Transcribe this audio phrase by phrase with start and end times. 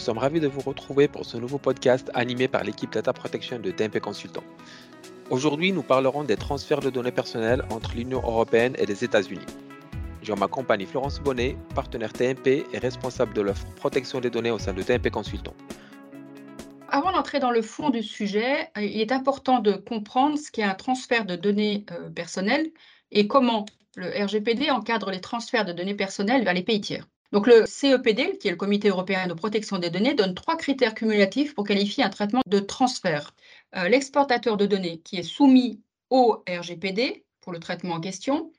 [0.00, 3.70] sommes ravis de vous retrouver pour ce nouveau podcast animé par l'équipe Data Protection de
[3.70, 4.42] TMP Consultant.
[5.28, 9.44] Aujourd'hui, nous parlerons des transferts de données personnelles entre l'Union européenne et les États-Unis.
[10.22, 14.72] Je m'accompagne Florence Bonnet, partenaire TMP et responsable de l'offre protection des données au sein
[14.72, 15.54] de TMP Consultant.
[16.88, 20.74] Avant d'entrer dans le fond du sujet, il est important de comprendre ce qu'est un
[20.74, 22.72] transfert de données euh, personnelles
[23.12, 27.06] et comment le RGPD encadre les transferts de données personnelles vers les pays tiers.
[27.32, 30.94] Donc le CEPD, qui est le Comité européen de protection des données, donne trois critères
[30.94, 33.34] cumulatifs pour qualifier un traitement de transfert.
[33.76, 35.80] Euh, l'exportateur de données qui est soumis
[36.10, 38.50] au RGPD pour le traitement en question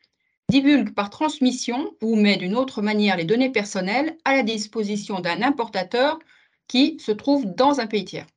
[0.50, 5.42] divulgue par transmission ou met d'une autre manière les données personnelles à la disposition d'un
[5.42, 6.20] importateur
[6.68, 8.28] qui se trouve dans un pays tiers.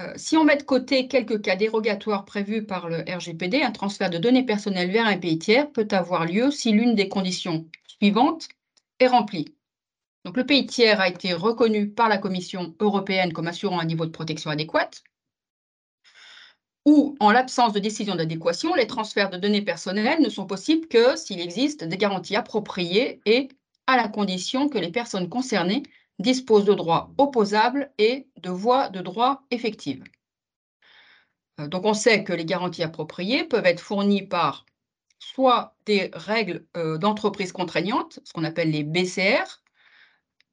[0.00, 4.10] Euh, si on met de côté quelques cas dérogatoires prévus par le RGPD, un transfert
[4.10, 8.48] de données personnelles vers un pays tiers peut avoir lieu si l'une des conditions suivantes
[9.00, 9.54] est remplie.
[10.24, 14.06] Donc, le pays tiers a été reconnu par la Commission européenne comme assurant un niveau
[14.06, 14.90] de protection adéquat,
[16.86, 21.16] ou en l'absence de décision d'adéquation, les transferts de données personnelles ne sont possibles que
[21.16, 23.48] s'il existe des garanties appropriées et
[23.88, 25.82] à la condition que les personnes concernées
[26.20, 30.04] disposent de droits opposables et de voies de droit effectives.
[31.60, 34.64] Euh, donc on sait que les garanties appropriées peuvent être fournies par
[35.18, 39.62] soit des règles euh, d'entreprise contraignantes, ce qu'on appelle les BCR,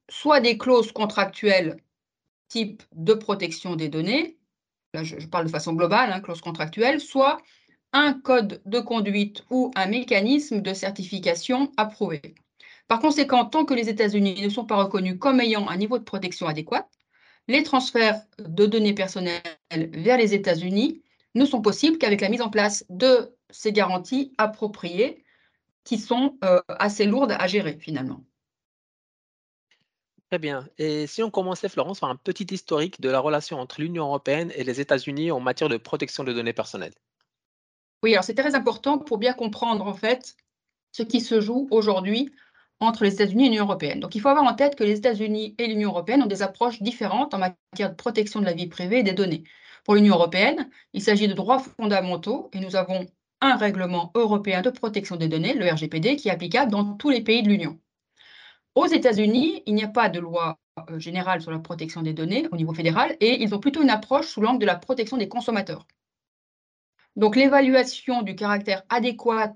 [0.08, 1.76] soit des clauses contractuelles
[2.48, 4.38] type de protection des données,
[4.92, 7.38] là je, parle de façon globale, hein, clause contractuelle, soit
[7.92, 12.20] un code de conduite ou un mécanisme de certification approuvé.
[12.88, 16.04] Par conséquent, tant que les États-Unis ne sont pas reconnus comme ayant un niveau de
[16.04, 16.88] protection adéquat,
[17.48, 21.02] les transferts de données personnelles vers les États-Unis
[21.34, 25.24] ne sont possibles qu'avec la mise en place de ces garanties appropriées
[25.84, 28.24] qui sont euh, assez lourdes à gérer finalement.
[30.30, 30.66] Très bien.
[30.78, 34.50] Et si on commençait, Florence, par un petit historique de la relation entre l'Union européenne
[34.56, 36.94] et les États-Unis en matière de protection de données personnelles?
[38.02, 40.36] Oui, alors c'est très important pour bien comprendre en fait
[40.92, 42.32] ce qui se joue aujourd'hui
[42.80, 44.00] entre les États-Unis et l'Union européenne.
[44.00, 46.82] Donc il faut avoir en tête que les États-Unis et l'Union européenne ont des approches
[46.82, 49.44] différentes en matière de protection de la vie privée et des données.
[49.84, 53.06] Pour l'Union européenne, il s'agit de droits fondamentaux et nous avons
[53.40, 57.22] un règlement européen de protection des données, le RGPD, qui est applicable dans tous les
[57.22, 57.78] pays de l'Union.
[58.74, 60.58] Aux États-Unis, il n'y a pas de loi
[60.90, 63.90] euh, générale sur la protection des données au niveau fédéral et ils ont plutôt une
[63.90, 65.86] approche sous l'angle de la protection des consommateurs.
[67.16, 69.54] Donc l'évaluation du caractère adéquat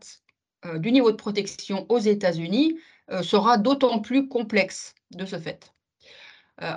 [0.64, 2.78] euh, du niveau de protection aux États-Unis
[3.10, 5.72] euh, sera d'autant plus complexe de ce fait.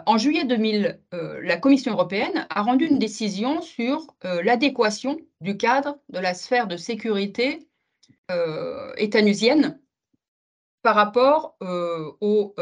[0.06, 6.00] En juillet 2000, euh, la Commission européenne a rendu une décision sur l'adéquation du cadre
[6.10, 7.68] de la sphère de sécurité
[8.98, 9.82] étanusienne
[10.82, 12.56] par rapport au,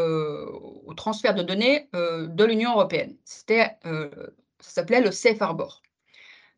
[0.97, 3.15] transfert de données de l'Union européenne.
[3.23, 5.81] C'était, ça s'appelait le Safe Harbor.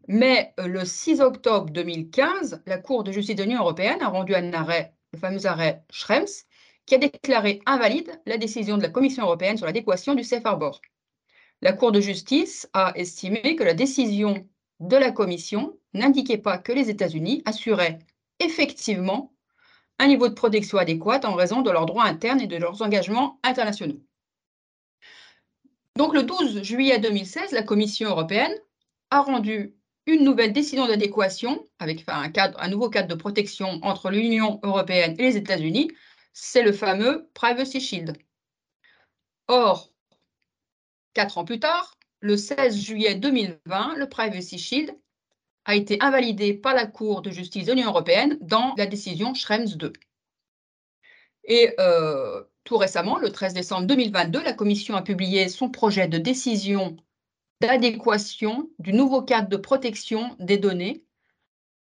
[0.08, 4.54] Mais le 6 octobre 2015, la Cour de justice de l'Union européenne a rendu un
[4.54, 6.46] arrêt, le fameux arrêt Schrems,
[6.86, 10.82] qui a déclaré invalide la décision de la Commission européenne sur l'adéquation du safe harbor.
[11.62, 14.48] La Cour de justice a estimé que la décision
[14.82, 18.00] de la Commission n'indiquait pas que les États-Unis assuraient
[18.40, 19.34] effectivement
[20.00, 23.40] un niveau de protection adéquat en raison de leurs droits internes et de leurs engagements
[23.44, 24.02] internationaux.
[25.96, 28.56] Donc le 12 juillet 2016, la Commission européenne
[29.12, 29.76] a rendu
[30.08, 35.38] une nouvelle décision d'adéquation avec un, nouveau cadre de protection entre l'Union européenne et les
[35.38, 35.92] États-Unis
[36.34, 38.18] c'est le fameux Privacy Shield.
[39.48, 39.92] Or,
[41.14, 44.96] quatre ans plus tard, le 16 juillet 2020, le Privacy Shield
[45.66, 49.76] a été invalidé par la Cour de justice de l'Union européenne dans la décision Schrems
[49.76, 49.94] 2.
[51.46, 56.20] Et euh, tout récemment, le 13 décembre 2022, la Commission a publié son projet de
[56.20, 56.96] décision
[57.60, 61.04] d'adéquation du nouveau cadre de protection des données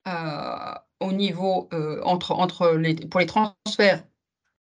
[0.07, 2.01] euh, au niveau euh,
[3.09, 4.03] pour les transferts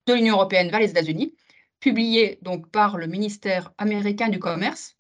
[0.07, 1.35] de l'Union européenne vers les États-Unis,
[1.81, 4.97] publié donc par le ministère américain du Commerce,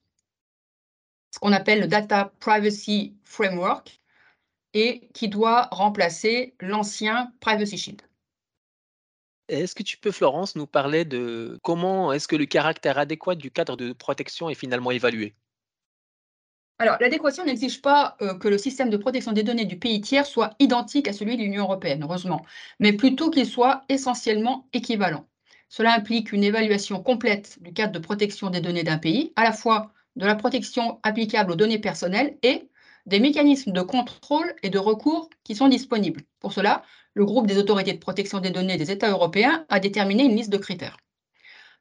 [1.31, 4.01] ce qu'on appelle le Data Privacy Framework,
[4.75, 8.03] et qui doit remplacer l'ancien Privacy Shield.
[9.49, 13.51] Est-ce que tu peux, Florence, nous parler de comment est-ce que le caractère adéquat du
[13.51, 15.35] cadre de protection est finalement évalué?
[16.79, 20.25] Alors, l'adéquation n'exige pas euh, que le système de protection des données du pays tiers
[20.25, 22.47] soit identique à celui de l'Union européenne, heureusement,
[22.79, 25.27] mais plutôt qu'il soit essentiellement équivalent.
[25.69, 29.53] Cela implique une évaluation complète du cadre de protection des données d'un pays, à la
[29.53, 32.69] fois de la protection applicable aux données personnelles et
[33.07, 36.21] des mécanismes de contrôle et de recours qui sont disponibles.
[36.41, 36.83] Pour cela,
[37.15, 40.53] le groupe des autorités de protection des données des États européens a déterminé une liste
[40.53, 40.99] de critères.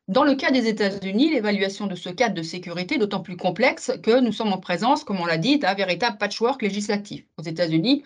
[0.07, 3.91] Dans le cas des États-Unis, l'évaluation de ce cadre de sécurité est d'autant plus complexe
[4.01, 7.25] que nous sommes en présence, comme on l'a dit, d'un véritable patchwork législatif.
[7.37, 8.03] Aux États-Unis,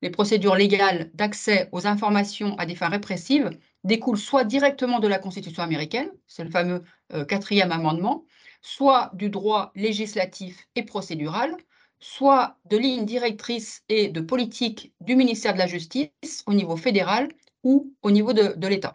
[0.00, 3.50] les procédures légales d'accès aux informations à des fins répressives
[3.84, 8.24] découlent soit directement de la Constitution américaine, c'est le fameux euh, quatrième amendement,
[8.62, 11.56] soit du droit législatif et procédural,
[11.98, 16.10] soit de lignes directrices et de politique du ministère de la Justice
[16.46, 17.28] au niveau fédéral
[17.62, 18.94] ou au niveau de l'État.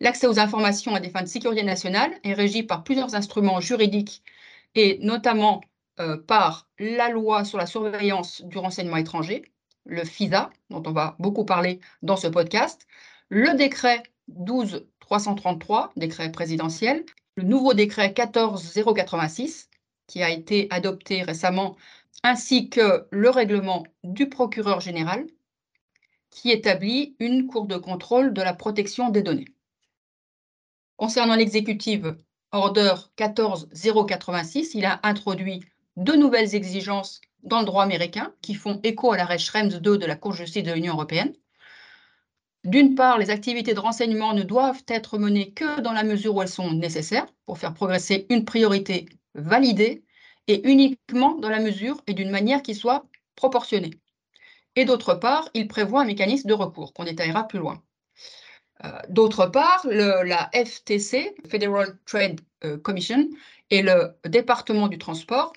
[0.00, 4.22] L'accès aux informations à des fins de sécurité nationale est régi par plusieurs instruments juridiques
[4.74, 5.62] et notamment
[6.00, 9.42] euh, par la loi sur la surveillance du renseignement étranger,
[9.86, 12.86] le FISA, dont on va beaucoup parler dans ce podcast,
[13.28, 17.04] le décret 12333, décret présidentiel,
[17.36, 19.68] le nouveau décret 14086,
[20.06, 21.76] qui a été adopté récemment,
[22.22, 25.26] ainsi que le règlement du procureur général,
[26.30, 29.48] qui établit une cour de contrôle de la protection des données.
[30.96, 32.16] Concernant l'exécutive
[32.52, 35.64] Order 14086, il a introduit
[35.96, 40.06] deux nouvelles exigences dans le droit américain qui font écho à l'arrêt Schrems 2 de
[40.06, 41.34] la Cour de justice de l'Union européenne.
[42.66, 46.42] D'une part, les activités de renseignement ne doivent être menées que dans la mesure où
[46.42, 50.02] elles sont nécessaires pour faire progresser une priorité validée
[50.48, 53.92] et uniquement dans la mesure et d'une manière qui soit proportionnée.
[54.74, 57.80] Et d'autre part, il prévoit un mécanisme de recours qu'on détaillera plus loin.
[58.84, 63.28] Euh, d'autre part, la FTC, Federal Trade euh, Commission,
[63.70, 65.52] et le département du transport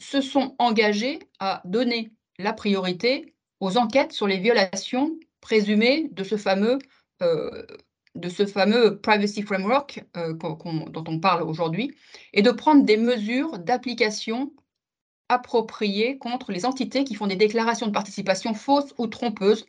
[0.00, 6.38] se sont engagés à donner la priorité aux enquêtes sur les violations présumées de ce
[6.38, 6.78] fameux,
[7.20, 7.66] euh,
[8.14, 11.94] de ce fameux Privacy Framework dont on parle aujourd'hui,
[12.32, 14.54] et de prendre des mesures d'application
[15.28, 19.66] appropriées contre les entités qui font des déclarations de participation fausses ou trompeuses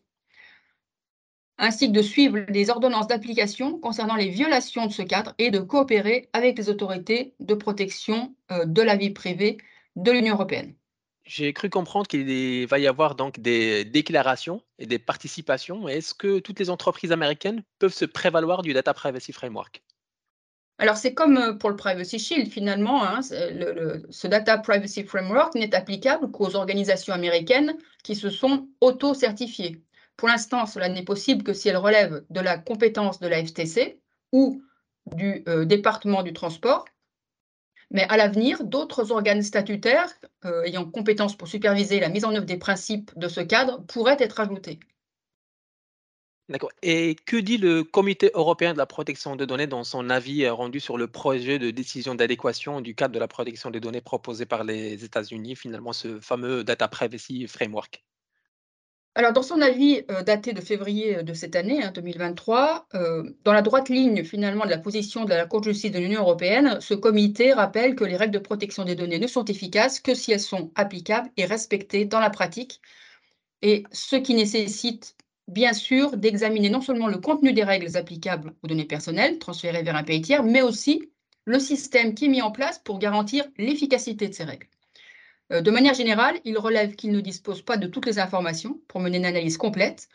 [1.58, 5.60] ainsi que de suivre les ordonnances d'application concernant les violations de ce cadre et de
[5.60, 9.58] coopérer avec les autorités de protection euh, de la vie privée
[9.98, 10.76] de l'Union européenne.
[11.26, 15.88] J'ai cru comprendre qu'il va y avoir donc des déclarations et des participations.
[15.88, 19.84] Est-ce que toutes les entreprises américaines peuvent se prévaloir du Data Privacy Framework?
[20.78, 25.74] Alors, c'est comme euh, pour le Privacy Shield, finalement, hein, ce Data Privacy Framework n'est
[25.74, 29.82] applicable qu'aux organisations américaines qui se sont auto-certifiées.
[30.18, 34.00] Pour l'instant, cela n'est possible que si elle relève de la compétence de la FTC
[34.32, 34.62] ou
[35.16, 36.86] du euh, département du transport.
[37.92, 40.12] Mais à l'avenir, d'autres organes statutaires
[40.44, 44.18] euh, ayant compétence pour superviser la mise en œuvre des principes de ce cadre pourraient
[44.20, 44.80] être ajoutés.
[46.48, 46.72] D'accord.
[46.84, 50.54] Et que dit le Comité européen de la protection des données dans son avis euh,
[50.54, 54.46] rendu sur le projet de décision d'adéquation du cadre de la protection des données proposé
[54.46, 58.04] par les États-Unis, finalement ce fameux Data Privacy Framework?
[59.18, 63.24] Alors, dans son avis euh, daté de février euh, de cette année, 2023, hein, euh,
[63.46, 66.20] dans la droite ligne finalement de la position de la Cour de justice de l'Union
[66.22, 70.14] européenne, ce comité rappelle que les règles de protection des données ne sont efficaces que
[70.14, 72.82] si elles sont applicables et respectées dans la pratique,
[73.62, 75.16] et ce qui nécessite
[75.48, 79.96] bien sûr d'examiner non seulement le contenu des règles applicables aux données personnelles transférées vers
[79.96, 81.10] un pays tiers, mais aussi
[81.46, 84.68] le système qui est mis en place pour garantir l'efficacité de ces règles.
[85.52, 89.00] Euh, de manière générale, il relève qu'il ne dispose pas de toutes les informations pour
[89.00, 90.08] mener une analyse complète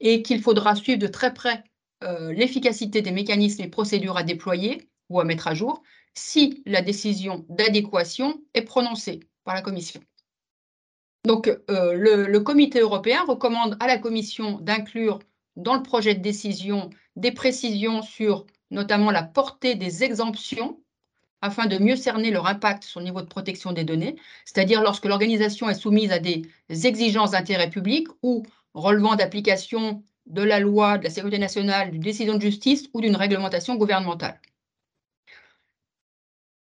[0.00, 1.64] et qu'il faudra suivre de très près
[2.02, 5.82] euh, l'efficacité des mécanismes et procédures à déployer ou à mettre à jour
[6.14, 10.00] si la décision d'adéquation est prononcée par la Commission.
[11.24, 15.20] Donc, euh, le, le, Comité européen recommande à la Commission d'inclure
[15.56, 20.83] dans le projet de décision des précisions sur notamment la portée des exemptions
[21.44, 25.04] afin de mieux cerner leur impact sur le niveau de protection des données, c'est-à-dire lorsque
[25.04, 31.04] l'organisation est soumise à des exigences d'intérêt public ou relevant d'application de la loi, de
[31.04, 34.40] la sécurité nationale, d'une décision de justice ou d'une réglementation gouvernementale.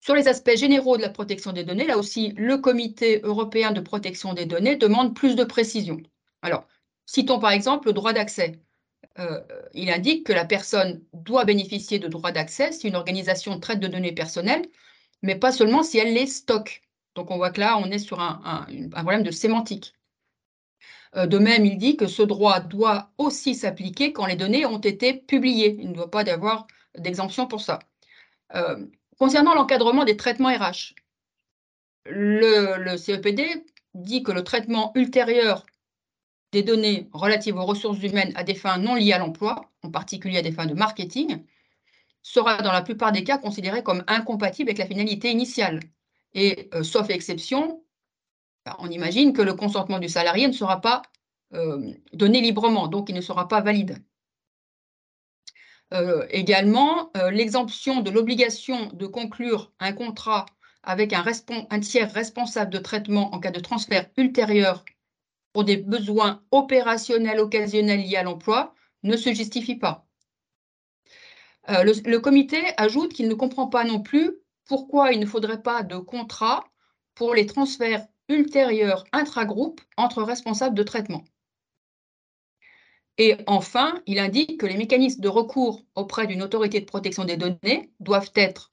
[0.00, 3.80] Sur les aspects généraux de la protection des données, là aussi, le Comité européen de
[3.80, 5.96] protection des données demande plus de précision.
[6.42, 6.68] Alors,
[7.06, 8.60] citons par exemple le droit d'accès.
[9.18, 9.40] Euh,
[9.74, 13.88] il indique que la personne doit bénéficier de droits d'accès si une organisation traite de
[13.88, 14.66] données personnelles,
[15.22, 16.82] mais pas seulement si elle les stocke.
[17.14, 19.94] Donc on voit que là, on est sur un, problème de sémantique.
[21.16, 24.78] Euh, de même, il dit que ce droit doit aussi s'appliquer quand les données ont
[24.78, 25.76] été publiées.
[25.78, 26.66] Il ne doit pas y avoir
[26.98, 27.78] d'exemption pour ça.
[28.54, 28.86] Euh,
[29.18, 30.94] concernant l'encadrement des traitements RH,
[32.06, 35.64] le, CEPD dit que le traitement ultérieur
[36.56, 40.38] des données relatives aux ressources humaines à des fins non liées à l'emploi, en particulier
[40.38, 41.44] à des fins de marketing,
[42.22, 45.80] sera dans la plupart des cas considéré comme incompatible avec la finalité initiale.
[46.32, 47.84] Et euh, sauf exception,
[48.64, 51.02] bah, on imagine que le consentement du salarié ne sera pas
[51.52, 53.98] euh, donné librement, donc il ne sera pas valide.
[55.92, 60.46] Euh, également, l'exemption de l'obligation de conclure un contrat
[60.82, 64.86] avec un, tiers responsable de traitement en cas de transfert ultérieur
[65.56, 70.06] pour des besoins opérationnels occasionnels liés à l'emploi ne se justifie pas.
[71.70, 74.36] Euh, le, comité ajoute qu'il ne comprend pas non plus
[74.66, 76.62] pourquoi il ne faudrait pas de contrat
[77.14, 81.24] pour les transferts ultérieurs intragroupes entre responsables de traitement.
[83.16, 87.38] Et enfin, il indique que les mécanismes de recours auprès d'une autorité de protection des
[87.38, 88.70] données doivent être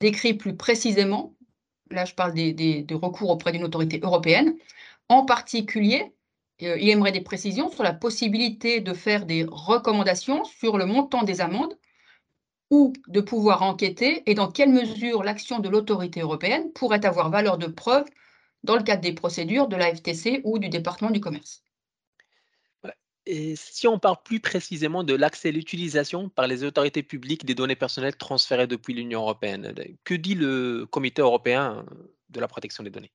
[0.00, 1.34] décrits plus précisément.
[1.90, 4.54] Là, je parle des, recours auprès d'une autorité européenne.
[5.08, 6.14] En particulier,
[6.62, 11.22] euh, il aimerait des précisions sur la possibilité de faire des recommandations sur le montant
[11.22, 11.76] des amendes
[12.70, 17.58] ou de pouvoir enquêter et dans quelle mesure l'action de l'autorité européenne pourrait avoir valeur
[17.58, 18.06] de preuve
[18.62, 21.62] dans le cadre des procédures de la FTC ou du département du commerce.
[23.26, 27.54] Et si on parle plus précisément de l'accès et l'utilisation par les autorités publiques des
[27.54, 31.86] données personnelles transférées depuis l'Union européenne, que dit le Comité européen
[32.28, 33.12] de la protection des données?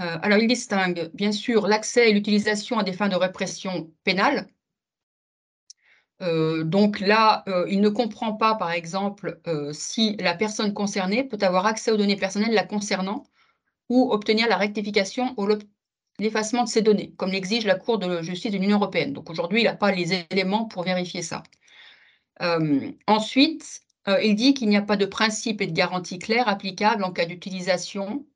[0.00, 4.48] Euh, Alors, il distingue bien sûr l'accès et l'utilisation à des fins de répression pénale.
[6.22, 9.40] Euh, donc là, euh, il ne comprend pas, par exemple,
[9.72, 13.24] si la personne concernée peut avoir accès aux données personnelles la concernant
[13.88, 15.48] ou obtenir la rectification ou
[16.18, 19.12] l'effacement de ces données, comme l'exige la Cour de justice de l'Union européenne.
[19.12, 21.42] Donc aujourd'hui, il n'a pas les éléments pour vérifier ça.
[23.06, 23.82] Ensuite,
[24.22, 27.26] il dit qu'il n'y a pas de principe et de garantie claire applicable en cas
[27.26, 28.26] d'utilisation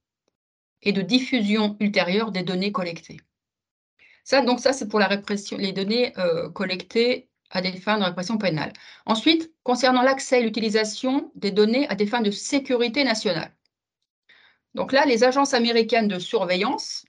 [0.82, 3.20] et de diffusion ultérieure des données collectées.
[4.24, 8.04] Ça, donc ça, c'est pour la répression, les données euh, collectées à des fins de
[8.04, 8.72] répression pénale.
[9.06, 13.52] Ensuite, concernant l'accès et l'utilisation des données à des fins de sécurité nationale.
[14.74, 17.04] Donc là, les agences américaines de surveillance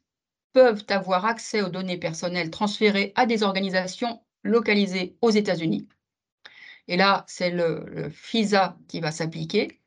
[0.54, 5.88] peuvent avoir accès aux données personnelles transférées à des organisations localisées aux États-Unis.
[6.88, 9.81] Et là, c'est le, FISA qui va s'appliquer.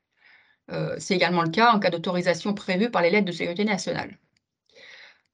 [0.71, 4.19] Euh, c'est également le cas en cas d'autorisation prévue par les lettres de sécurité nationale.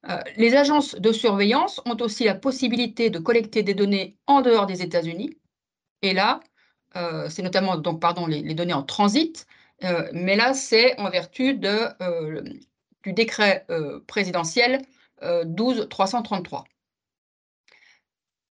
[0.09, 4.65] Euh, les agences de surveillance ont aussi la possibilité de collecter des données en dehors
[4.65, 5.37] des États-Unis.
[6.01, 6.39] Et là,
[6.95, 7.75] euh, c'est notamment
[8.27, 9.45] les, données en transit,
[10.13, 13.65] mais là, c'est en vertu du décret
[14.05, 14.81] présidentiel
[15.45, 16.65] 12 333.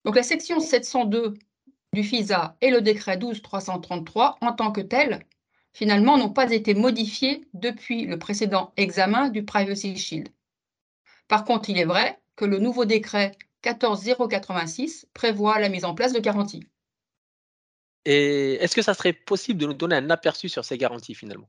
[0.05, 1.35] Donc la section 702
[1.93, 5.21] du FISA et le décret 12 333 en tant que tel,
[5.79, 10.29] finalement, n'ont pas été modifiés depuis le précédent examen du Privacy Shield.
[11.29, 13.31] Par contre, il est vrai que le nouveau décret
[13.63, 16.67] 14086 prévoit la mise en place de garanties.
[18.05, 21.49] Et est-ce que ça serait possible de nous donner un aperçu sur ces garanties finalement?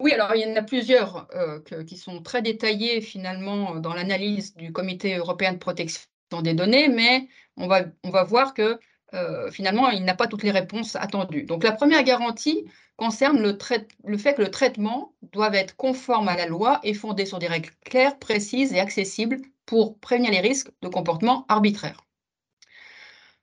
[0.00, 4.56] Oui, alors il y en a plusieurs euh, qui sont très détaillées finalement dans l'analyse
[4.56, 6.02] du Comité européen de protection
[6.42, 8.80] des données, mais on va, on va voir que
[9.14, 11.44] euh, finalement, il n'a pas toutes les réponses attendues.
[11.44, 12.64] Donc la première garantie
[12.96, 13.56] concerne le,
[14.04, 17.46] le, fait que le traitement doit être conforme à la loi et fondé sur des
[17.46, 22.04] règles claires, précises et accessibles pour prévenir les risques de comportement arbitraire.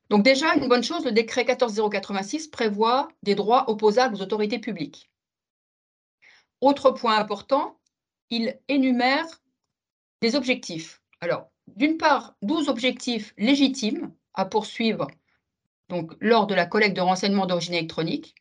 [0.10, 5.10] Donc déjà, une bonne chose, le décret 14086 prévoit des droits opposables aux autorités publiques.
[6.60, 7.80] Autre point important,
[8.30, 9.26] il énumère
[10.22, 11.02] des objectifs.
[11.22, 15.08] Alors, d'une part, 12 objectifs légitimes à poursuivre
[15.92, 18.34] donc, lors de la collecte de renseignements d'origine électronique.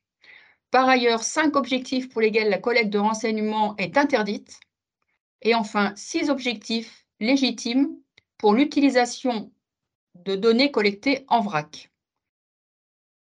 [0.70, 4.60] Par ailleurs, cinq objectifs pour lesquels la collecte de renseignements est interdite.
[5.42, 7.88] Et enfin, six objectifs légitimes
[8.38, 9.50] pour l'utilisation
[10.14, 11.90] de données collectées en vrac.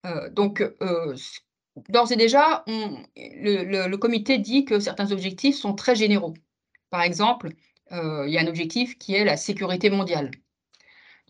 [0.05, 1.17] Euh, donc, euh,
[1.89, 6.35] d'ores et déjà, le, comité dit que certains objectifs sont très généraux.
[6.91, 7.55] Par exemple,
[7.93, 10.33] euh, il y a un objectif qui est la sécurité mondiale.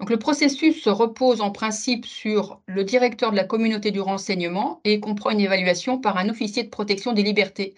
[0.08, 4.98] Le processus se repose en principe sur le directeur de la communauté du renseignement et
[5.00, 7.76] comprend une évaluation par un officier de protection des libertés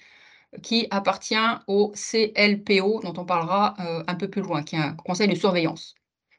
[0.63, 1.35] qui appartient
[1.67, 5.35] au CLPO, dont on parlera euh, un peu plus loin, qui est un conseil de
[5.35, 5.95] surveillance.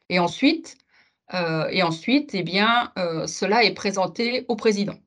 [0.08, 0.76] Et ensuite,
[1.34, 1.82] euh, eh
[3.26, 4.98] cela est présenté au président.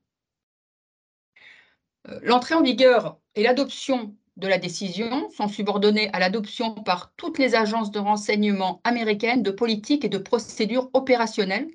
[2.08, 7.38] Euh, l'entrée en vigueur et l'adoption de la décision sont subordonnées à l'adoption par toutes
[7.38, 11.68] les agences de renseignement américaines de politiques et de procédures opérationnelles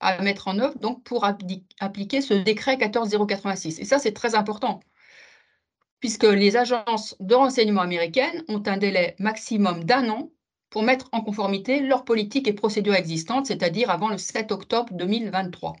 [0.00, 3.80] à mettre en œuvre donc pour appliquer ce décret 14086.
[3.80, 4.80] Et ça, c'est très important,
[6.00, 10.30] puisque les agences de renseignement américaines ont un délai maximum d'un an
[10.70, 15.76] pour mettre en conformité leurs politiques et procédures existantes, c'est-à-dire avant le 7 octobre 2023.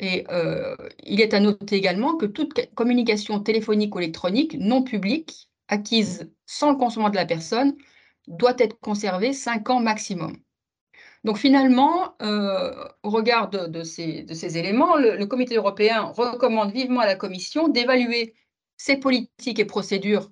[0.00, 5.50] Et euh, il est à noter également que toute communication téléphonique ou électronique non publique,
[5.68, 7.76] acquise sans le consentement de la personne,
[8.26, 10.38] doit être conservée cinq ans maximum.
[11.22, 12.16] Donc finalement,
[13.02, 18.34] au regard de, ces, éléments, le, comité européen recommande vivement à la Commission d'évaluer
[18.78, 20.30] ces politiques et procédures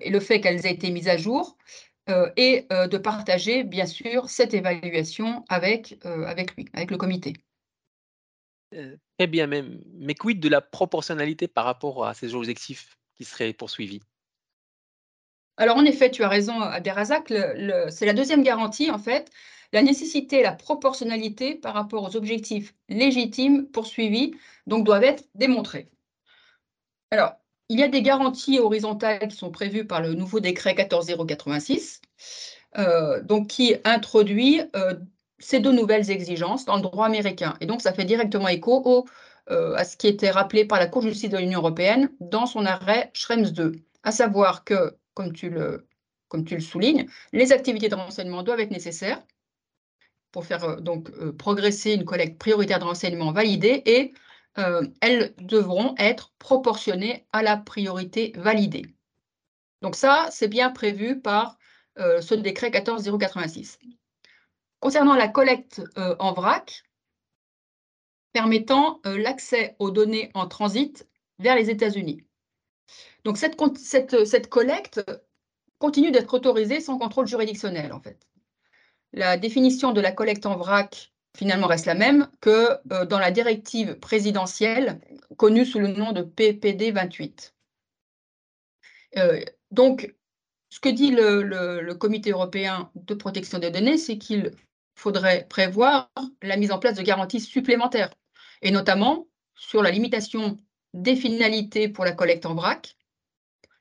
[0.00, 1.58] et le fait qu'elles aient été mises à jour
[2.36, 5.98] et de partager bien sûr cette évaluation avec
[6.56, 7.32] lui, avec le comité.
[8.70, 9.82] Très bien même.
[9.94, 14.00] Mais quid de la proportionnalité par rapport à ces objectifs qui seraient poursuivis?
[15.56, 17.32] Alors en effet, tu as raison, Abderrazak,
[17.90, 19.30] c'est la deuxième garantie en fait.
[19.72, 24.34] La nécessité et la proportionnalité par rapport aux objectifs légitimes poursuivis
[24.66, 25.90] donc doivent être démontrés.
[27.10, 27.34] Alors,
[27.68, 32.00] il y a des garanties horizontales qui sont prévues par le nouveau décret 14086,
[32.78, 34.94] euh, donc qui introduit euh,
[35.38, 37.54] ces deux nouvelles exigences dans le droit américain.
[37.60, 39.06] Et donc, ça fait directement écho
[39.50, 42.46] euh, à ce qui était rappelé par la Cour de justice de l'Union européenne dans
[42.46, 45.86] son arrêt Schrems 2, à savoir que, comme tu le,
[46.60, 49.22] soulignes, les activités de renseignement doivent être nécessaires
[50.32, 54.12] pour faire euh, donc euh, progresser une collecte prioritaire de renseignements validée et
[55.00, 58.86] elles devront être proportionnées à la priorité validée.
[59.82, 61.58] Donc ça, c'est bien prévu par
[61.96, 63.78] ce décret 14086
[64.80, 66.84] concernant la collecte euh, en vrac,
[68.32, 71.08] permettant euh, l'accès aux données en transit
[71.38, 72.24] vers les États-Unis.
[73.24, 73.56] Donc cette,
[74.26, 75.00] cette, collecte
[75.78, 78.26] continue d'être autorisée sans contrôle juridictionnel, en fait.
[79.12, 83.30] La définition de la collecte en vrac finalement reste la même que euh, dans la
[83.30, 85.00] directive présidentielle
[85.36, 87.54] connue sous le nom de PPD 28.
[89.70, 90.14] donc,
[90.70, 94.52] ce que dit le, le, Comité européen de protection des données, c'est qu'il
[94.98, 96.10] faudrait prévoir
[96.42, 98.10] la mise en place de garanties supplémentaires,
[98.62, 100.58] et notamment sur la limitation
[100.92, 102.96] des finalités pour la collecte en vrac,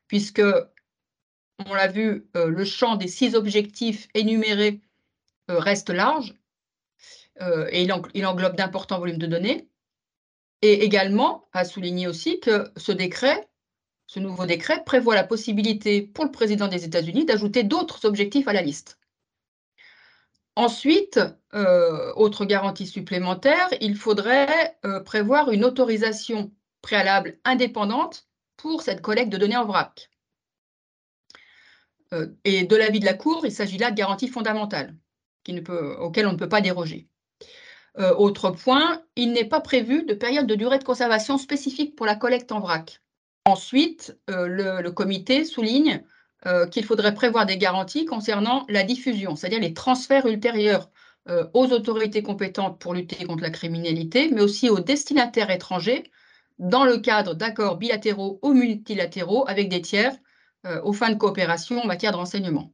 [0.08, 0.44] puisque,
[1.66, 4.80] on l'a vu, euh, le champ des six objectifs énumérés
[5.50, 6.36] euh, reste large
[7.42, 9.68] euh, et il, englobe d'importants volumes de données.
[10.62, 13.48] Et également, à souligner aussi que ce décret,
[14.06, 18.54] ce nouveau décret, prévoit la possibilité pour le président des États-Unis d'ajouter d'autres objectifs à
[18.54, 19.00] la liste.
[20.58, 21.20] Ensuite,
[21.54, 29.32] euh, autre garantie supplémentaire, il faudrait euh, prévoir une autorisation préalable indépendante pour cette collecte
[29.32, 30.10] de données en vrac.
[32.12, 34.96] Euh, et de l'avis de la Cour, il s'agit là de garanties fondamentales
[36.00, 37.08] auxquelles on ne peut pas déroger.
[38.00, 42.16] autre point, il n'est pas prévu de période de durée de conservation spécifique pour la
[42.16, 43.00] collecte en vrac.
[43.46, 46.04] Ensuite, le comité souligne
[46.72, 50.90] qu'il faudrait prévoir des garanties concernant la diffusion, c'est-à-dire les transferts ultérieurs
[51.30, 56.10] euh, aux autorités compétentes pour lutter contre la criminalité, mais aussi aux destinataires étrangers
[56.58, 60.16] dans le cadre d'accords bilatéraux ou multilatéraux avec des tiers
[60.66, 62.74] euh, aux fins de coopération en matière de renseignement.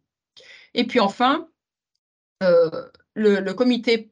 [0.75, 1.47] Et puis enfin,
[3.15, 4.12] le, comité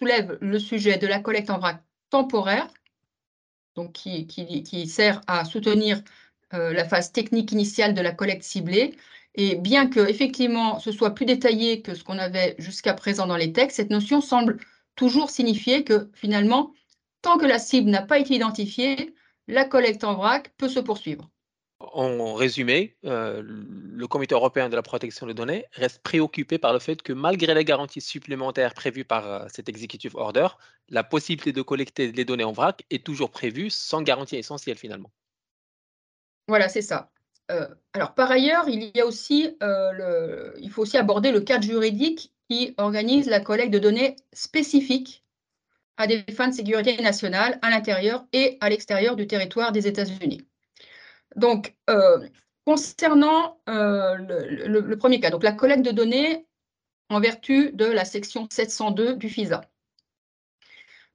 [0.00, 2.66] soulève le sujet de la collecte en vrac temporaire,
[3.94, 6.02] qui sert à soutenir
[6.54, 8.96] euh, la phase technique initiale de la collecte ciblée.
[9.34, 13.36] Et bien que effectivement ce soit plus détaillé que ce qu'on avait jusqu'à présent dans
[13.36, 14.58] les textes, cette notion semble
[14.96, 16.72] toujours signifier que finalement,
[17.22, 19.14] tant que la cible n'a pas été identifiée,
[19.48, 21.30] la collecte en vrac peut se poursuivre.
[21.80, 26.78] En résumé, euh, le Comité européen de la protection des données reste préoccupé par le
[26.78, 30.46] fait que malgré les garanties supplémentaires prévues par euh, cet executive order,
[30.88, 35.10] la possibilité de collecter les données en vrac est toujours prévue sans garantie essentielle finalement.
[36.48, 37.10] Voilà, c'est ça.
[37.50, 41.64] Euh, alors, par ailleurs, il y a aussi, euh, il faut aussi aborder le cadre
[41.64, 45.24] juridique qui organise la collecte de données spécifiques
[45.96, 50.46] à des fins de sécurité nationale à l'intérieur et à l'extérieur du territoire des États-Unis.
[51.36, 52.26] Donc, euh,
[52.64, 56.46] concernant le, premier cas, donc la collecte de données
[57.10, 59.62] en vertu de la section 702 du FISA.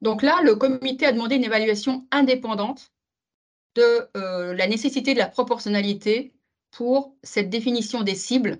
[0.02, 2.92] Donc là, le comité a demandé une évaluation indépendante
[3.78, 6.34] de euh, la nécessité de la proportionnalité
[6.72, 8.58] pour cette définition des cibles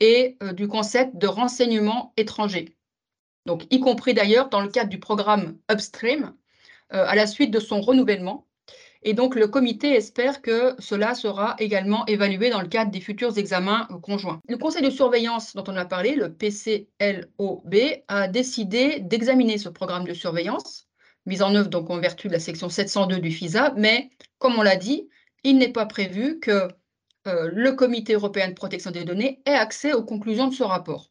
[0.00, 2.76] et euh, du concept de renseignement étranger.
[3.44, 6.34] Donc, y compris d'ailleurs dans le cadre du programme Upstream,
[6.94, 8.46] euh, à la suite de son renouvellement.
[9.02, 13.36] Et donc, le comité espère que cela sera également évalué dans le cadre des futurs
[13.38, 14.40] examens conjoints.
[14.48, 17.74] Le conseil de surveillance dont on a parlé, le PCLOB,
[18.08, 20.88] a décidé d'examiner ce programme de surveillance
[21.26, 24.62] mise en œuvre donc en vertu de la section 702 du FISA, mais comme on
[24.62, 25.08] l'a dit,
[25.44, 26.68] il n'est pas prévu que
[27.26, 31.10] euh, le Comité européen de protection des données ait accès aux conclusions de ce rapport.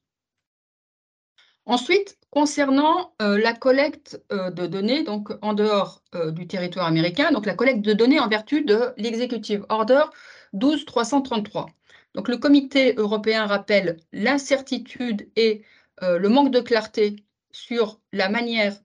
[1.66, 6.02] Ensuite, concernant euh, la collecte euh, de données donc en dehors
[6.32, 10.04] du territoire américain, donc la collecte de données en vertu de l'Executive Order
[10.54, 11.66] 12333.
[12.14, 15.64] Donc le Comité européen rappelle l'incertitude et
[16.02, 17.18] le manque de clarté
[17.52, 18.78] sur la manière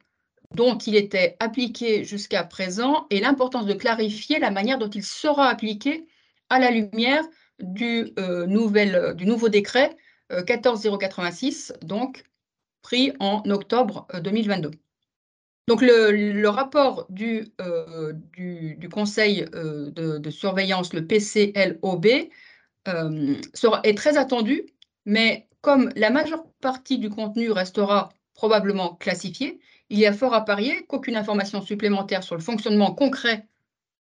[0.54, 5.48] dont il était appliqué jusqu'à présent et l'importance de clarifier la manière dont il sera
[5.48, 6.06] appliqué
[6.48, 7.24] à la lumière
[7.60, 8.12] du,
[8.48, 9.96] nouvel, du nouveau décret
[10.46, 12.24] 14086, donc
[12.82, 14.70] pris en octobre 2022.
[15.70, 18.12] Donc le, rapport du, euh,
[18.92, 22.06] Conseil euh, de, surveillance, le PCLOB,
[22.88, 23.36] euh,
[23.84, 24.66] est très attendu,
[25.04, 28.08] mais comme la majeure partie du contenu restera
[28.40, 33.46] probablement classifié, il y a fort à parier qu'aucune information supplémentaire sur le fonctionnement concret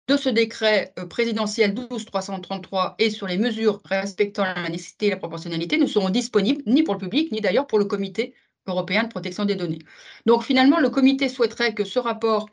[0.07, 5.77] de ce décret présidentiel 12333 et sur les mesures respectant la nécessité et la proportionnalité
[5.77, 8.33] ne seront disponibles ni pour le public, ni d'ailleurs pour le comité
[8.65, 9.83] européen de protection des données.
[10.25, 12.49] Donc finalement, le comité souhaiterait que ce rapport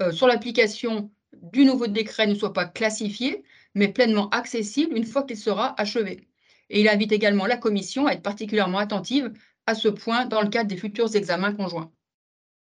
[0.00, 1.10] euh, sur l'application
[1.42, 3.42] du nouveau décret ne soit pas classifié,
[3.74, 6.28] mais pleinement accessible une fois qu'il sera achevé.
[6.70, 9.32] Et il invite également la Commission à être particulièrement attentive
[9.66, 11.90] à ce point dans le cadre des futurs examens conjoints.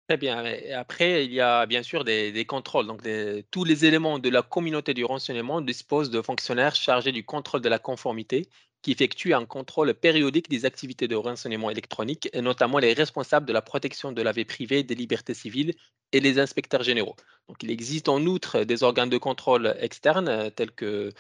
[0.08, 0.44] Très bien.
[0.76, 2.86] après, il y a bien sûr des, contrôles.
[2.86, 3.02] Donc,
[3.50, 7.70] tous les éléments de la communauté du renseignement disposent de fonctionnaires chargés du contrôle de
[7.70, 8.48] la conformité
[8.84, 13.54] qui effectue un contrôle périodique des activités de renseignement électronique, et notamment les responsables de
[13.54, 15.74] la protection de la vie privée, des libertés civiles
[16.12, 17.16] et les inspecteurs généraux.
[17.48, 21.12] Donc, il existe en outre des organes de contrôle externes euh, tels que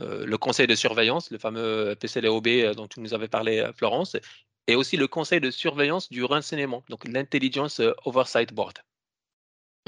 [0.00, 4.16] euh, le conseil de surveillance, le fameux PCLOB euh, dont tu nous avais parlé, Florence,
[4.66, 8.78] et aussi le conseil de surveillance du renseignement, donc l'Intelligence Oversight Board.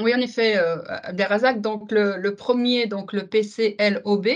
[0.01, 4.27] Oui, en effet, Abdelrazak, donc le, le, premier, donc le PCLOB,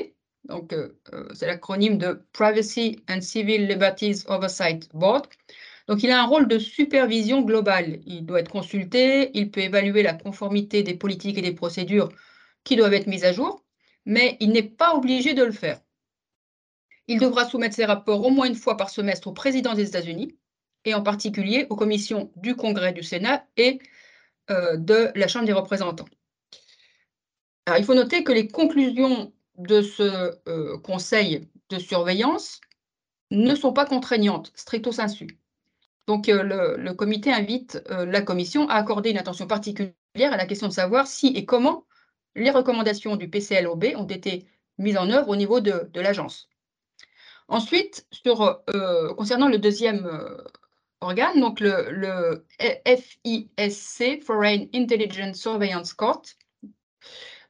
[0.48, 5.27] donc, euh, euh, c'est l'acronyme de Privacy and Civil Liberties Oversight Board.
[5.88, 8.01] Donc, il a un rôle de supervision globale.
[8.07, 12.11] Il doit être consulté, il peut évaluer la conformité des politiques et des procédures
[12.64, 13.64] qui doivent être mises à jour,
[14.05, 15.81] mais il n'est pas obligé de le faire.
[17.09, 20.37] Il devra soumettre ses rapports au moins une fois par semestre au président des États-Unis
[20.85, 23.79] et en particulier aux commissions du Congrès, du Sénat et
[24.51, 26.09] euh, de la Chambre des représentants.
[27.77, 32.61] Il faut noter que les conclusions de ce euh, conseil de surveillance
[33.31, 35.38] ne sont pas contraignantes, stricto sensu.
[36.07, 39.92] Donc, euh, le, comité invite la commission à accorder une attention particulière
[40.33, 41.85] à la question de savoir si et comment
[42.35, 44.47] les recommandations du PCLOB ont été
[44.79, 46.49] mises en œuvre au niveau de, l'agence.
[47.48, 48.62] Ensuite, sur,
[49.16, 50.06] concernant le deuxième
[51.00, 52.44] organe, donc le,
[52.87, 56.22] FISC, Foreign Intelligence Surveillance Court,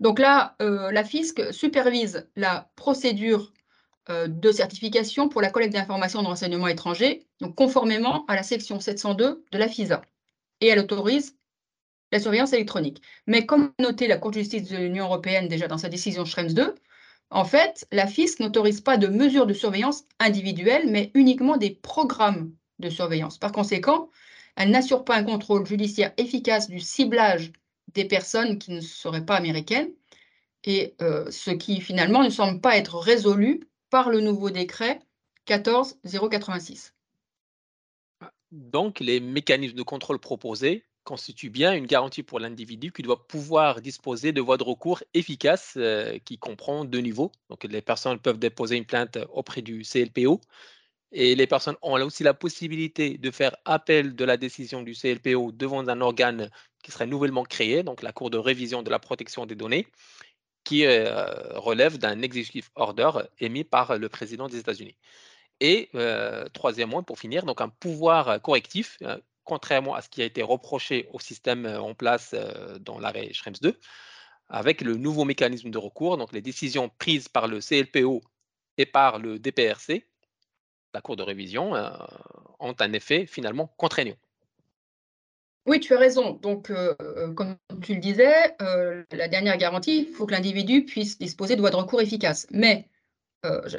[0.00, 3.52] donc là, euh, la FISC supervise la procédure
[4.10, 9.44] euh, de certification pour la collecte d'informations de renseignements étrangers, conformément à la section 702
[9.50, 10.02] de la FISA.
[10.60, 11.36] Et elle autorise
[12.12, 13.02] la surveillance électronique.
[13.26, 16.54] Mais comme noté la Cour de justice de l'Union européenne déjà dans sa décision Schrems
[16.54, 16.74] 2,
[17.30, 22.52] en fait, la FISC n'autorise pas de mesures de surveillance individuelles, mais uniquement des programmes
[22.78, 23.38] de surveillance.
[23.38, 24.10] Par conséquent,
[24.56, 27.52] elle n'assure pas un contrôle judiciaire efficace du ciblage
[27.94, 29.90] des personnes qui ne seraient pas américaines,
[30.64, 35.00] et euh, ce qui finalement ne semble pas être résolu par le nouveau décret
[35.46, 36.94] 14086.
[38.50, 43.80] Donc, les mécanismes de contrôle proposés constituent bien une garantie pour l'individu qui doit pouvoir
[43.80, 47.32] disposer de voies de recours efficaces euh, qui comprend deux niveaux.
[47.48, 50.38] Donc, les personnes peuvent déposer une plainte auprès du CLPO
[51.12, 55.52] et les personnes ont aussi la possibilité de faire appel de la décision du CLPO
[55.52, 56.50] devant un organe
[56.82, 59.86] qui serait nouvellement créé, donc la Cour de révision de la protection des données,
[60.64, 64.98] qui euh, relève d'un executive order émis par le président des États-Unis.
[65.60, 68.98] Et euh, troisièmement, pour finir, donc un pouvoir correctif,
[69.48, 72.34] contrairement à ce qui a été reproché au système en place
[72.80, 73.78] dans l'arrêt Schrems 2,
[74.48, 78.22] avec le nouveau mécanisme de recours, donc les décisions prises par le CLPO
[78.76, 80.04] et par le DPRC
[80.94, 81.72] la Cour de révision
[82.60, 84.16] ont un effet finalement contraignant.
[85.66, 86.32] Oui, tu as raison.
[86.32, 86.72] Donc,
[87.34, 88.56] comme tu le disais,
[89.12, 92.46] la dernière garantie, il faut que l'individu puisse disposer de voies de recours efficaces.
[92.50, 92.88] Mais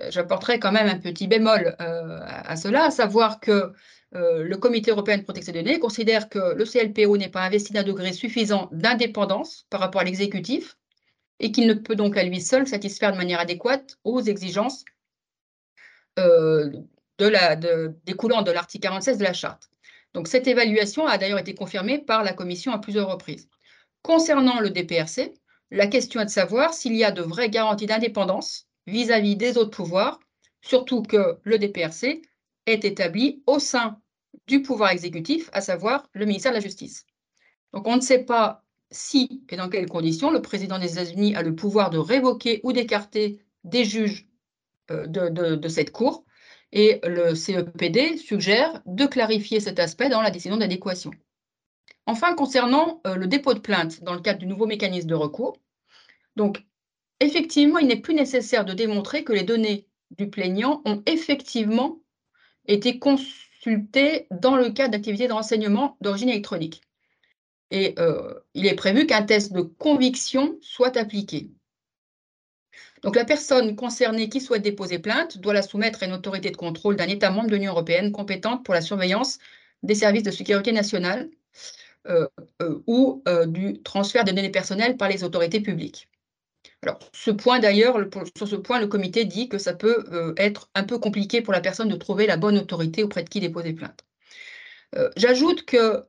[0.09, 3.73] j'apporterai quand même un petit bémol à, cela, à savoir que
[4.11, 7.83] le Comité européen de protection des données considère que le CLPO n'est pas investi d'un
[7.83, 10.77] degré suffisant d'indépendance par rapport à l'exécutif
[11.39, 14.83] et qu'il ne peut donc à lui seul satisfaire de manière adéquate aux exigences
[18.05, 19.69] découlant de l'article 46 de la charte.
[20.13, 23.47] Donc cette évaluation a d'ailleurs été confirmée par la Commission à plusieurs reprises.
[24.01, 25.33] Concernant le DPRC,
[25.71, 29.69] la question est de savoir s'il y a de vraies garanties d'indépendance vis-à-vis des autres
[29.69, 30.19] pouvoirs,
[30.61, 32.21] surtout que le DPRC
[32.69, 33.99] est établi au sein
[34.47, 37.05] du pouvoir exécutif, à savoir le ministère de la Justice.
[37.73, 41.43] Donc on ne sait pas si et dans quelles conditions le président des États-Unis a
[41.43, 44.27] le pouvoir de révoquer ou d'écarter des juges
[44.91, 46.25] euh, de, cette Cour,
[46.71, 51.11] Et le CEPD suggère de clarifier cet aspect dans la décision d'adéquation.
[52.05, 55.57] Enfin, concernant euh, le dépôt de plainte dans le cadre du nouveau mécanisme de recours,
[56.35, 56.63] donc
[57.19, 61.99] effectivement, il n'est plus nécessaire de démontrer que les données du plaignant ont effectivement
[62.69, 66.81] été consultées dans le cadre d'activités de renseignement d'origine électronique.
[67.71, 71.49] Et euh, il est prévu qu'un test de conviction soit appliqué.
[73.01, 76.57] Donc la personne concernée qui souhaite déposer plainte doit la soumettre à une autorité de
[76.57, 79.39] contrôle d'un État membre de l'Union européenne compétente pour la surveillance
[79.83, 81.29] des services de sécurité nationale
[82.07, 82.27] euh,
[82.61, 86.08] euh, ou du transfert des données personnelles par les autorités publiques.
[86.81, 87.97] Alors, ce point d'ailleurs,
[88.37, 91.61] sur ce point, le comité dit que ça peut être un peu compliqué pour la
[91.61, 94.05] personne de trouver la bonne autorité auprès de qui déposer plainte.
[95.17, 96.05] J'ajoute que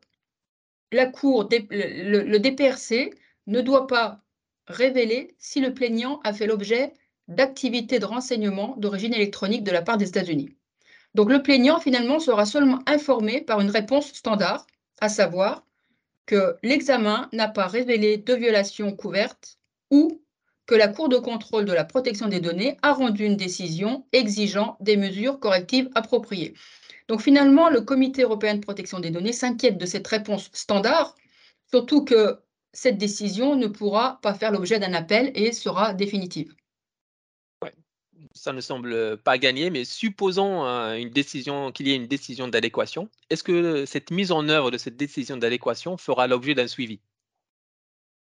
[0.93, 3.13] la Cour, le, DPRC
[3.47, 4.21] ne doit pas
[4.67, 6.93] révéler si le plaignant a fait l'objet
[7.29, 10.57] d'activités de renseignement d'origine électronique de la part des États-Unis.
[11.15, 14.67] Donc le plaignant finalement sera seulement informé par une réponse standard,
[15.01, 15.65] à savoir
[16.27, 19.59] que l'examen n'a pas révélé de violation couverte
[19.91, 20.20] ou
[20.71, 24.77] que la Cour de contrôle de la protection des données a rendu une décision exigeant
[24.79, 26.55] des mesures correctives appropriées.
[27.09, 31.17] Donc finalement, le Comité européen de protection des données s'inquiète de cette réponse standard,
[31.69, 32.39] surtout que
[32.73, 36.55] cette décision ne pourra pas faire l'objet d'un appel et sera définitive.
[38.37, 40.95] ça ne semble pas gagné, mais supposons euh,
[41.75, 43.09] qu'il y ait une décision d'adéquation.
[43.29, 47.01] Est-ce que cette mise en œuvre de cette décision d'adéquation fera l'objet d'un suivi?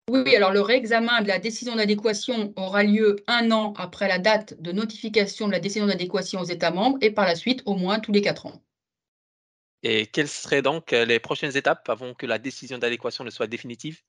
[0.09, 4.61] Oui, alors le réexamen de la décision d'adéquation aura lieu un an après la date
[4.61, 7.99] de notification de la décision d'adéquation aux États membres et par la suite au moins
[7.99, 8.61] tous les quatre ans.
[9.81, 13.47] Et quelles seraient donc euh, les prochaines étapes avant que la décision d'adéquation ne soit
[13.47, 14.01] définitive?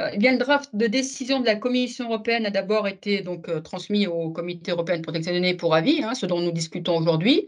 [0.00, 3.48] Euh, eh bien, le draft de décision de la Commission européenne a d'abord été donc
[3.48, 6.52] euh, transmis au Comité européen de protection des données pour avis, hein, ce dont nous
[6.52, 7.46] discutons aujourd'hui.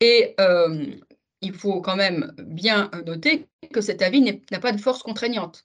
[0.00, 0.36] et
[1.42, 5.64] il faut quand même bien noter que cet avis n'a pas de force contraignante.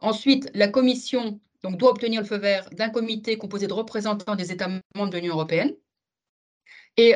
[0.00, 4.68] Ensuite, la Commission doit obtenir le feu vert d'un comité composé de représentants des États
[4.68, 5.74] membres de l'Union européenne.
[6.96, 7.14] Et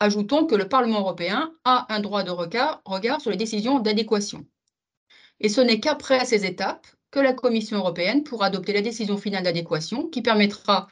[0.00, 4.46] ajoutons que le Parlement européen a un droit de regard, sur les décisions d'adéquation.
[5.40, 9.44] Et ce n'est qu'après ces étapes que la Commission européenne pourra adopter la décision finale
[9.44, 10.88] d'adéquation qui permettra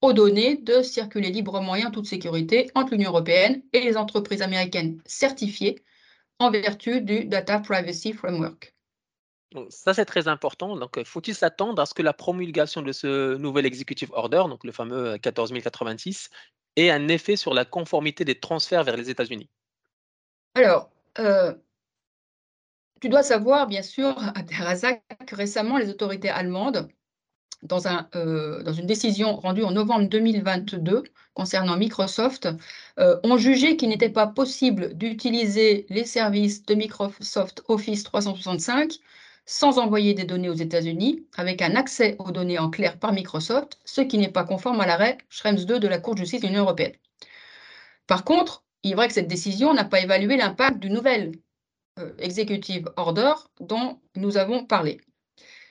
[0.00, 4.42] aux données de circuler librement et en toute sécurité entre l'Union européenne et les entreprises
[4.42, 5.84] américaines certifiées
[6.38, 8.74] en vertu du Data Privacy Framework.
[9.68, 10.76] Ça, c'est très important.
[10.76, 14.72] Donc, faut-il s'attendre à ce que la promulgation de ce nouvel executive order, donc le
[14.72, 16.30] fameux 14086,
[16.76, 19.48] et un effet sur la conformité des transferts vers les États-Unis?
[20.54, 21.54] Alors, euh,
[23.00, 26.88] tu dois savoir, bien sûr, Abderrazak, que récemment, les autorités allemandes,
[27.62, 31.02] dans, un, euh, dans, une décision rendue en novembre 2022
[31.34, 32.48] concernant Microsoft,
[32.98, 38.98] euh, ont jugé qu'il n'était pas possible d'utiliser les services de Microsoft Office 365
[39.50, 43.80] sans envoyer des données aux États-Unis, avec un accès aux données en clair par Microsoft,
[43.84, 46.46] ce qui n'est pas conforme à l'arrêt Schrems 2 de la Cour de justice de
[46.46, 46.92] l'Union européenne.
[48.06, 51.32] Par contre, il est vrai que cette décision n'a pas évalué l'impact du nouvel
[51.98, 55.00] euh, executive order dont nous avons parlé.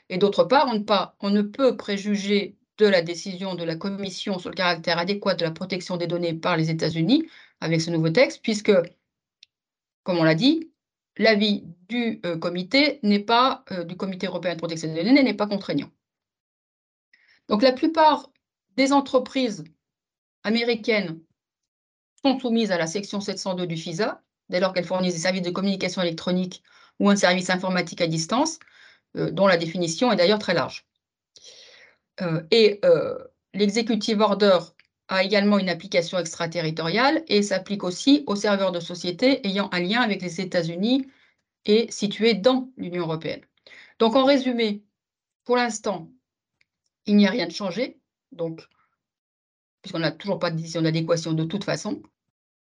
[0.10, 3.78] Et d'autre part, on ne, pas, on ne peut préjuger de la décision de la
[3.78, 7.30] Commission sur le caractère adéquat de la protection des données par les États-Unis
[7.62, 8.74] avec ce nouveau texte, puisque,
[10.04, 10.70] comme on l'a dit,
[11.20, 15.36] l'avis du euh, comité n'est pas, euh, du comité européen de protection des données n'est
[15.36, 15.92] pas contraignant.
[17.50, 18.32] Donc la plupart
[18.78, 19.64] des entreprises
[20.44, 21.20] américaines
[22.24, 25.52] sont soumises à la section 702 du FISA, dès lors qu'elles fournissent des services de
[25.52, 26.64] communication électronique
[27.00, 28.60] ou un service informatique à distance,
[29.18, 30.86] euh, dont la définition est d'ailleurs très large.
[32.52, 32.82] et
[33.54, 34.60] l'executive order
[35.10, 40.02] a également une application extraterritoriale et s'applique aussi aux serveurs de sociétés ayant un lien
[40.02, 41.08] avec les États-Unis
[41.66, 43.42] et situés dans l'Union européenne.
[43.98, 44.84] Donc en résumé,
[45.44, 46.10] pour l'instant,
[47.08, 48.00] il n'y a rien de changé,
[48.32, 48.62] donc
[49.82, 52.02] puisqu'on n'a toujours pas de décision d'adéquation de toute façon.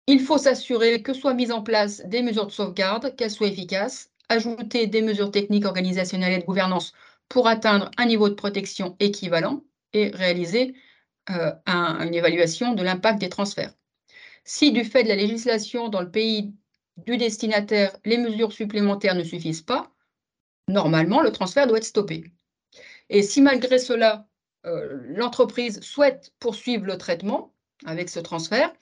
[0.07, 4.11] Il faut s'assurer que soient mises en place des mesures de sauvegarde, qu'elles soient efficaces,
[4.27, 6.93] ajouter des mesures techniques, organisationnelles et de gouvernance
[7.27, 10.73] pour atteindre un niveau de protection équivalent et réaliser
[11.29, 13.73] euh, une évaluation de l'impact des transferts.
[14.43, 16.53] Si du fait de la législation dans le pays
[16.97, 19.91] du destinataire, les mesures supplémentaires ne suffisent pas,
[20.67, 22.23] normalement, le transfert doit être stoppé.
[23.09, 24.27] Et si malgré cela,
[24.65, 27.53] euh, l'entreprise souhaite poursuivre le traitement
[27.85, 28.73] avec ce transfert,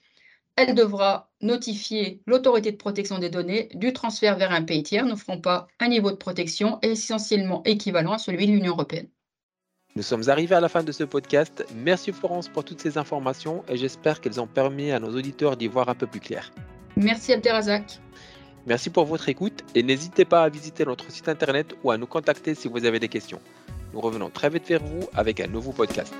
[0.55, 5.39] elle devra notifier l'autorité de protection des données du transfert vers un pays tiers, n'offrant
[5.39, 9.09] pas un niveau de protection essentiellement équivalent à celui de l'Union européenne.
[9.95, 11.65] Nous sommes arrivés à la fin de ce podcast.
[11.75, 15.67] Merci Florence pour toutes ces informations et j'espère qu'elles ont permis à nos auditeurs d'y
[15.67, 16.51] voir un peu plus clair.
[16.95, 17.99] Merci Abderrazak.
[18.67, 22.07] Merci pour votre écoute et n'hésitez pas à visiter notre site internet ou à nous
[22.07, 23.39] contacter si vous avez des questions.
[23.93, 26.13] Nous revenons très vite vers vous avec un nouveau podcast.